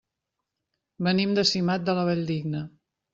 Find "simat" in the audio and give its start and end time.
1.49-1.83